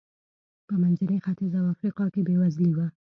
[0.67, 2.79] په منځني ختیځ او افریقا کې بېوزلي و.